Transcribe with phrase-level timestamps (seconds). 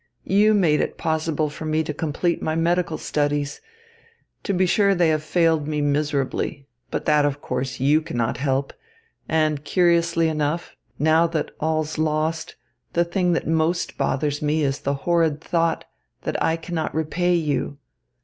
[0.25, 3.61] You made it possible for me to complete my medical studies.
[4.41, 6.65] To be sure, they have failed me miserably.
[6.89, 8.73] But that, of course, you cannot help,
[9.29, 12.55] and, curiously enough, now that all's lost,
[12.93, 15.85] the thing that most bothers me is the horrid thought
[16.23, 17.77] that I cannot repay you.